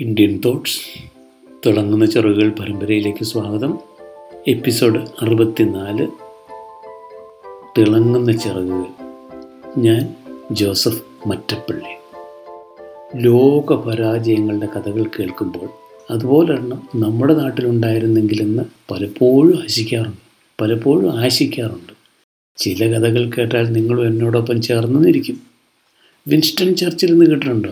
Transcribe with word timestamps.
Indian 0.00 0.40
thoughts 0.44 1.08
തിളങ്ങുന്ന 1.66 2.06
ചെറുകൾ 2.06 2.50
പരമ്പരയിലേക്ക് 2.50 3.24
സ്വാഗതം. 3.24 3.78
എപ്പിസോഡ് 4.48 4.98
അറുപത്തിനാല്. 5.22 6.08
തിളങ്ങുന്ന 7.78 8.32
ചിറകുകൾ 8.32 8.84
ഞാൻ 9.78 10.14
ജോസഫ് 10.50 11.28
മറ്റപ്പള്ളി. 11.28 11.94
ലോക 13.16 13.72
പരാജയങ്ങളുടെ 13.72 14.66
കഥകൾ 14.66 15.04
കേൾക്കുമ്പോൾ 15.04 15.68
അതുപോലൊരെണ്ണം 16.10 16.88
നമ്മുടെ 16.96 17.34
നാട്ടിലുണ്ടായിരുന്നെങ്കിലെന്ന് 17.34 18.62
പലപ്പോഴും 18.90 19.62
ആശിക്കാറുണ്ട് 19.62 20.62
പലപ്പോഴും 20.62 21.20
ആശിക്കാറുണ്ട്. 21.20 21.92
ചില 22.56 22.92
കഥകൾ 22.92 23.30
കേട്ടാൽ 23.30 23.72
നിങ്ങളും 23.72 24.06
എന്നോടൊപ്പം 24.06 24.62
ചേർന്നിരിക്കും. 24.62 25.40
വിൻസ്റ്റൺ 26.28 26.74
ചർച്ചിൽ 26.74 27.12
നിന്ന് 27.12 27.26
കേട്ടിട്ടുണ്ടോ? 27.26 27.70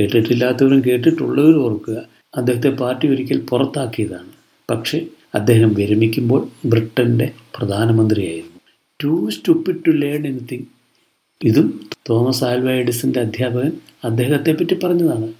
കേട്ടിട്ടില്ലാത്തവരും 0.00 0.82
കേട്ടിട്ടുള്ളവരും 0.86 1.64
ഓർക്കുക 1.64 2.02
അദ്ദേഹത്തെ 2.36 2.68
പാർട്ടി 2.68 3.08
ഒരിക്കൽ 3.08 3.40
പുറത്താക്കിയതാണ്. 3.40 4.28
പക്ഷേ 4.70 5.06
അദ്ദേഹം 5.34 5.74
വിരമിക്കുമ്പോൾ 5.74 6.48
ബ്രിട്ടന്റെ 6.64 7.30
പ്രധാനമന്ത്രിയായിരുന്നു. 7.56 8.60
Too 9.04 9.30
stupid 9.30 9.86
to 9.86 9.90
learn 9.90 10.26
anything 10.26 10.64
ഇതും 11.44 11.88
തോമസ് 12.10 12.44
ആൽവ 12.44 12.70
എഡിസന്റെ 12.70 13.20
അധ്യാപകൻ 13.20 13.72
അദ്ദേഹത്തെ 14.04 14.52
പറ്റി 14.52 14.74
പറഞ്ഞതാണ്. 14.74 15.32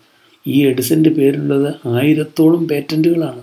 ഈ 0.46 0.66
എഡിസന്റെ 0.66 1.10
പേരിലുള്ളത് 1.10 1.74
ആയിരത്തോളം 1.88 2.68
പേറ്റന്റുകളാണ് 2.68 3.43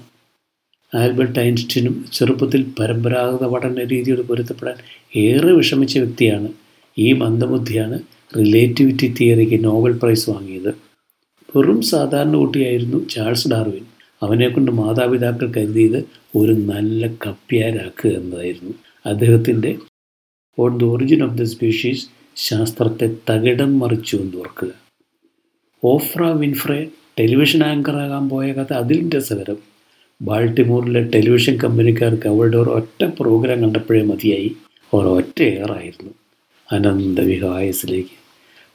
ആൽബർട്ട് 0.95 1.39
ഐൻസ്റ്റീനും 1.39 2.05
ചെറുപ്പത്തിൽ 2.13 2.65
പരമ്പരാഗത 2.79 3.47
പഠന 3.47 3.83
രീതിയോട് 3.83 4.21
പൊരുത്തപ്പെടാൻ 4.21 4.75
ഏറെ 5.15 5.51
വിഷമിച്ച 5.51 5.97
വ്യക്തിയാണ്. 5.97 6.47
ഈ 6.97 7.13
മന്ദബുദ്ധിയാണ് 7.13 7.99
റിലേറ്റിവിറ്റി 8.37 9.15
തിയറിക്ക് 9.19 9.63
നോബൽ 9.63 9.91
പ്രൈസ് 9.91 10.29
വാങ്ങിയത്. 10.29 10.92
വെറും 11.55 11.81
സാധാരണ 11.81 12.35
കുട്ടിയായിരുന്നു 12.35 13.07
ചാൾസ് 13.09 13.47
ഡാർവിൻ. 13.47 13.85
അവനെക്കൊണ്ട് 14.23 14.71
മാതാപിതാക്കൾ 14.71 15.51
കരുതിയത് 15.51 16.05
ഒരു 16.37 16.51
നല്ല 16.51 17.07
കപ്പ്യാരാക്കുക 17.07 18.11
എന്നതായിരുന്നു. 18.11 18.73
അദ്ദേഹത്തിന്റെ 19.05 19.77
On 20.59 20.77
the 20.77 20.85
Origin 20.85 21.23
of 21.23 21.37
the 21.37 21.43
Species 21.43 22.07
ശാസ്ത്രത്തെ 22.35 23.15
തകിടം 23.29 23.79
മറിച്ചു 23.79 24.17
എന്ന് 24.17 24.37
ഓർക്കുക. 24.37 24.67
ഓഫ്ര 25.85 26.23
വിൻഫ്രെ 26.23 26.87
ടെലിവിഷൻ 27.19 27.63
ആങ്കറാകാൻ 27.63 28.29
പോയ 28.29 28.53
കഥ 28.53 28.73
അതിലും 28.73 29.09
രസകരം. 29.09 29.57
ബാൾട്ടിമോറിലെ 30.21 31.03
ടെലിവിഷൻ 31.03 31.57
കമ്പനിക്കാർക്ക് 31.57 32.27
അവളുടെ 32.27 32.57
ഒരു 32.57 32.69
ഒറ്റ 32.69 33.03
പ്രോഗ്രാം 33.19 33.61
കണ്ടപ്പോഴേ 33.61 34.03
മതിയായി. 34.03 34.51
അവർ 34.93 35.05
ഒറ്റ 35.05 35.43
ഏറായിരുന്നു 35.43 36.13
അനന്തവിഹായസിലേക്ക്. 36.71 38.23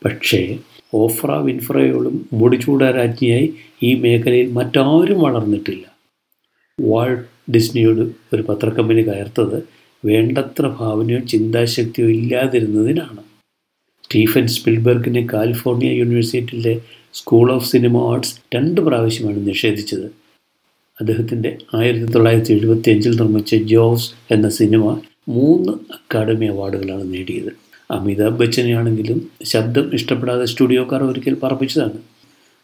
പക്ഷേ 0.05 0.59
ഓഫ്ര 0.95 1.33
വിൻഫ്രയോളും 1.33 2.29
മുടിച്ചൂടാ 2.33 2.91
രാജ്ഞിയായി 2.91 3.55
ഈ 3.83 3.95
മേഖലയിൽ 3.95 4.53
മറ്റാരും 4.53 5.21
വളർന്നിട്ടില്ല. 5.21 5.85
വാൾട്ട് 6.81 7.53
ഡിസ്നിയോട് 7.53 8.01
ഒരു 8.33 8.43
പത്രക്കമ്പനി 8.43 9.03
കയർത്തത് 9.03 9.69
വേണ്ടത്ര 10.05 10.69
ഭാവനയോ 10.81 11.19
ചിന്താശക്തിയോ 11.19 12.09
ഇല്ലാതിരുന്നതിനാണ്. 12.09 13.23
സ്റ്റീഫൻ 14.05 14.47
സ്പിൽബർഗിനെ 14.47 15.27
കാലിഫോർണിയ 15.33 15.91
യൂണിവേഴ്സിറ്റിയിലെ 15.91 16.81
സ്കൂൾ 17.15 17.53
ഓഫ് 17.53 17.71
സിനിമ 17.71 17.99
ആർട്സ് 17.99 18.41
രണ്ട് 18.55 18.81
പ്രാവശ്യമാണ് 18.81 19.49
നിഷേധിച്ചത്. 19.49 20.07
അദ്ദേഹത്തിന്റെ 21.01 21.59
ആയിരത്തി 21.75 22.13
തൊള്ളായിരത്തി 22.13 22.53
എഴുപത്തി 22.53 22.91
അഞ്ചിൽ 22.91 23.17
നിർമ്മിച്ച 23.17 23.55
ജോസ് 23.55 24.11
എന്ന 24.31 24.49
സിനിമ 24.49 25.01
മൂന്ന് 25.29 25.73
അക്കാഡമി 25.73 26.47
അവാർഡുകളാണ് 26.47 27.15
നേടിയത്. 27.15 27.68
അമിതാഭ് 27.91 28.39
ബച്ചനെയാണെങ്കിലും 28.39 29.29
ശബ്ദം 29.43 29.95
ഇഷ്ടപ്പെടാതെ 29.95 30.45
സ്റ്റുഡിയോക്കാർ 30.45 31.03
ഒരിക്കൽ 31.03 31.37
പറപ്പിച്ചതാണ്. 31.43 31.99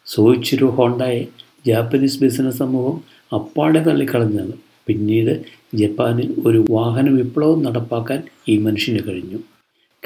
സോയിച്ചിരു 0.06 0.64
ഹോണ്ടയെ 0.64 1.26
ജാപ്പനീസ് 1.66 2.22
ബിസിനസ് 2.22 2.56
സമൂഹം 2.56 3.00
അപ്പാടെ 3.34 3.82
തള്ളിക്കളഞ്ഞാണ് 3.82 4.52
പിന്നീട് 4.86 5.44
ജപ്പാനിൽ 5.74 6.34
ഒരു 6.46 6.64
വാഹന 6.70 7.10
വിപ്ലവം 7.10 7.62
നടപ്പാക്കാൻ 7.62 8.22
ഈ 8.48 8.58
മനുഷ്യന് 8.58 8.98
കഴിഞ്ഞു. 9.08 9.38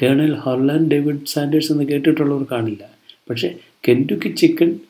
കേണൽ 0.02 0.34
ഹർലാൻ 0.34 0.88
ഡേവിഡ് 0.88 1.26
സാൻഡേഴ്സ് 1.26 1.72
എന്ന് 1.72 1.84
കേട്ടിട്ടുള്ളവർ 1.84 2.46
കാണില്ല. 2.52 2.84
പക്ഷേ 3.30 3.54
കെൻഡുക്കി 3.88 4.28
ചിക്കൻ 4.28 4.80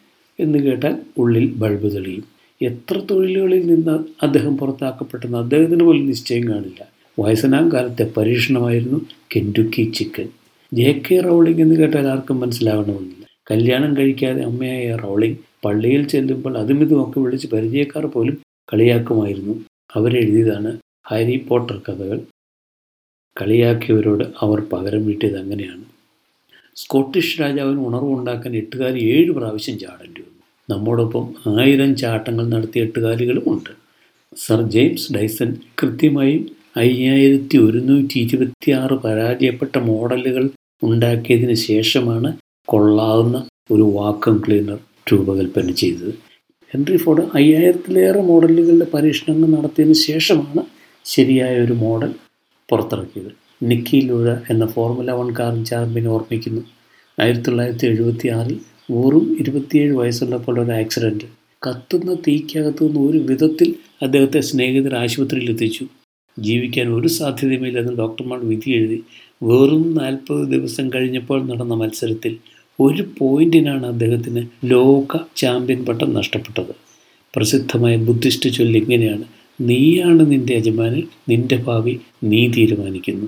എന്ന് 0.40 0.58
കേട്ടാൽ 0.58 0.96
ഉള്ളിൽ 1.18 1.54
ബൾബ് 1.54 1.94
തെളിയും. 1.94 2.24
എത്ര 2.62 2.98
തൊഴിലുകളിൽ 2.98 3.66
നിന്ന് 3.66 4.04
അദ്ദേഹം 4.22 4.58
പുറത്താക്കപ്പെട്ടെന്ന് 4.58 5.38
അദ്ദേഹത്തിന് 5.38 5.84
പോലും 5.84 6.06
നിശ്ചയം 6.06 6.48
കാണില്ല. 6.48 6.97
വയസ്സനാം 7.18 7.72
കാലത്തെ 7.72 8.12
പരീക്ഷണമായിരുന്നു 8.16 8.98
Kentucky 9.36 9.92
chicken. 9.94 10.28
J 10.74 11.02
K 11.06 11.20
Rowling 11.20 11.62
എന്ന് 11.62 11.74
കേട്ടാൽ 11.74 12.06
ആർക്കും 12.06 12.40
മനസ്സിലാവണമെന്നില്ല. 12.40 13.26
കല്യാണം 13.50 13.96
കഴിക്കാതെ 13.96 14.42
അമ്മയായ 14.42 14.96
റൗളിംഗ് 14.96 15.36
പള്ളിയിൽ 15.64 16.08
ചെല്ലുമ്പോൾ 16.08 16.58
അതും 16.58 16.80
ഇതുമൊക്കെ 16.80 17.20
വിളിച്ച് 17.20 17.48
പരിചയക്കാർ 17.48 18.06
പോലും 18.06 18.38
കളിയാക്കുമായിരുന്നു. 18.72 19.64
അവരെഴുതിയതാണ് 19.96 20.78
ഹാരി 21.10 21.36
പോട്ടർ 21.48 21.82
കഥകൾ. 21.88 22.20
കളിയാക്കിയവരോട് 23.40 24.24
അവർ 24.40 24.60
പകരം 24.60 25.06
വീട്ടിയത് 25.06 25.38
അങ്ങനെയാണ്. 25.38 25.84
സ്കോട്ടിഷ് 26.76 27.40
രാജാവിന് 27.40 27.86
ഉണർവുണ്ടാക്കാൻ 27.86 28.56
എട്ടുകാലി 28.56 29.00
ഏഴ് 29.00 29.30
പ്രാവശ്യം 29.30 29.78
ചാടേണ്ടി 29.78 30.20
വന്നു. 30.20 30.42
നമ്മോടൊപ്പം 30.70 31.34
ആയിരം 31.60 31.96
ചാട്ടങ്ങൾ 31.96 32.48
നടത്തിയ 32.48 32.82
എട്ടുകാലികളും 32.82 33.42
ഉണ്ട്. 33.46 33.70
സർ 34.36 34.62
ജെയിംസ് 34.62 35.12
ഡൈസൺ 35.12 35.56
കൃത്യമായും 35.82 36.57
അയ്യായിരത്തി 36.78 37.56
ഒരുന്നൂറ്റി 37.56 38.16
ഇരുപത്തി 38.18 38.70
ആറ് 38.70 38.94
പരാജയപ്പെട്ട 38.94 39.76
മോഡലുകൾ 39.78 40.44
ഉണ്ടാക്കിയതിന് 40.82 41.54
ശേഷമാണ് 41.68 42.30
കൊള്ളാവുന്ന 42.68 43.36
ഒരു 43.70 43.82
വാക്വം 43.82 44.36
ക്ലീനർ 44.46 44.78
രൂപകൽപ്പന 45.12 45.72
ചെയ്തത്. 45.72 46.12
ഹെൻറി 46.70 46.96
ഫോർഡ് 46.96 47.22
അയ്യായിരത്തിലേറെ 47.34 48.20
മോഡലുകളുടെ 48.20 48.86
പരീക്ഷണങ്ങൾ 48.94 49.48
നടത്തിയതിന് 49.48 49.98
ശേഷമാണ് 50.08 50.62
ശരിയായ 51.04 51.54
ഒരു 51.64 51.72
മോഡൽ 51.72 52.10
പുറത്തിറക്കിയത്. 52.68 53.30
നിക്കി 53.62 54.00
ലൂഴ 54.00 54.28
എന്ന 54.50 54.66
ഫോർമുല 54.66 55.10
വൺ 55.10 55.28
കാർ 55.38 55.64
ചാമ്പ്യൻ 55.64 56.08
ഓർമ്മിക്കുന്നു. 56.08 56.62
ആയിരത്തി 57.18 57.44
തൊള്ളായിരത്തി 57.44 57.86
എഴുപത്തി 57.86 58.28
ആറിൽ 58.28 58.58
വെറും 58.90 59.36
ഇരുപത്തിയേഴ് 59.40 59.94
വയസ്സുള്ളപ്പോൾ 59.96 60.60
ഒരു 60.60 60.72
ആക്സിഡന്റ് 60.72 61.26
കത്തുന്ന 61.66 62.14
തീക്കകത്തു 62.26 62.84
നിന്ന് 62.84 63.00
ഒരു 63.10 63.18
വിധത്തിൽ 63.18 63.74
അദ്ദേഹത്തെ 64.02 64.40
സ്നേഹിതർ 64.40 64.94
ആശുപത്രിയിൽ 64.94 65.50
എത്തിച്ചു 65.50 65.84
ജീവിക്കാൻ 66.42 66.88
ഒരു 66.88 67.08
സാധ്യതയുമില്ലെന്ന് 67.08 67.92
ഡോക്ടർമാർ 67.92 68.38
വിധി 68.38 68.70
എഴുതി 68.70 69.04
വെറും 69.42 69.94
നാൽപ്പത് 69.94 70.48
ദിവസം 70.48 70.90
കഴിഞ്ഞപ്പോൾ 70.94 71.46
നടന്ന 71.46 71.74
മത്സരത്തിൽ 71.74 72.36
ഒരു 72.80 73.04
പോയിന്റിനാണ് 73.18 73.86
അദ്ദേഹത്തിന് 73.86 74.46
ലോക 74.64 75.16
ചാമ്പ്യൻ 75.36 75.84
പട്ടം 75.84 76.14
നഷ്ടപ്പെട്ടത്. 76.14 76.74
പ്രസിദ്ധമായ 77.36 77.96
ബുദ്ധിസ്റ്റ് 77.96 78.50
ചൊല്ല് 78.50 78.80
ഇങ്ങനെയാണ് 78.80 79.24
നീയാണ് 79.60 80.30
നിന്റെ 80.30 80.54
യജമാനൻ 80.54 81.02
നിന്റെ 81.28 81.56
ഭാവി 81.56 82.00
നീ 82.24 82.48
തീരുമാനിക്കുന്നു. 82.48 83.26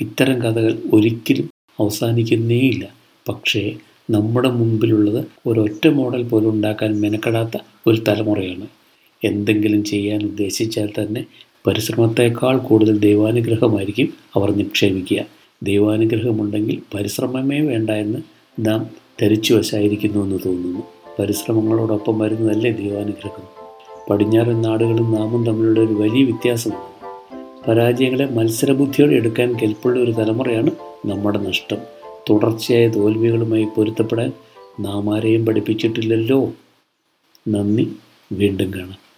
ഇത്തരം 0.00 0.42
കഥകൾ 0.42 0.78
ഒരിക്കലും 0.92 1.50
അവസാനിക്കുന്നേയില്ല. 1.80 2.88
പക്ഷേ 3.28 3.76
നമ്മുടെ 4.10 4.48
മുമ്പിലുള്ളത് 4.50 5.24
ഒരൊറ്റ 5.46 5.88
മോഡൽ 5.88 6.22
പോലും 6.22 6.50
ഉണ്ടാക്കാൻ 6.50 7.00
മെനക്കെടാത്ത 7.00 7.58
ഒരു 7.86 7.96
തലമുറയാണ്. 8.08 8.66
എന്തെങ്കിലും 9.24 9.84
ചെയ്യാൻ 9.84 10.22
ഉദ്ദേശിച്ചാൽ 10.22 10.88
തന്നെ 10.98 11.24
പരിശ്രമത്തേക്കാൾ 11.66 12.58
കൂടുതൽ 12.58 12.98
ദൈവാനുഗ്രഹമായിരിക്കും 12.98 14.14
അവർ 14.34 14.54
നിക്ഷേപിക്കുക. 14.54 15.24
ദൈവാനുഗ്രഹമുണ്ടെങ്കിൽ 15.62 16.82
പരിശ്രമമേ 16.94 17.60
വേണ്ട 17.60 17.90
എന്ന് 17.90 18.18
നാം 18.58 18.86
ധരിച്ചു 19.22 19.54
വശായിരിക്കുന്നു 19.54 20.24
എന്ന് 20.24 20.38
തോന്നുന്നു. 20.46 20.82
പരിശ്രമങ്ങളോടൊപ്പം 21.18 22.18
വരുന്നതല്ലേ 22.18 22.70
ദൈവാനുഗ്രഹം? 22.70 23.60
പടിഞ്ഞാറൻ 24.10 24.62
നാടുകളും 24.62 25.14
നാമും 25.14 25.46
തമ്മിലുള്ള 25.46 25.80
ഒരു 25.80 25.94
വലിയ 25.94 26.24
വ്യത്യാസമാണ്. 26.24 26.90
പരാജയങ്ങളെ 27.68 28.26
മത്സരബുദ്ധിയോടെ 28.26 29.14
എടുക്കാൻ 29.14 29.56
കെൽപ്പുള്ള 29.58 30.00
ഒരു 30.00 30.10
തലമുറയാണ് 30.10 30.70
നമ്മുടെ 31.06 31.38
നഷ്ടം. 31.38 31.76
തുടർച്ചയായ 32.30 32.88
തോൽവികളുമായി 32.88 33.66
പൊരുത്തപ്പെടാൻ 33.76 34.32
നാം 34.80 35.16
ആരെയും 35.16 35.46
പഠിപ്പിച്ചിട്ടില്ലല്ലോ. 35.46 36.52
നന്ദി 37.48 37.92
വീണ്ടും 38.32 38.74
കാണാം. 38.74 39.00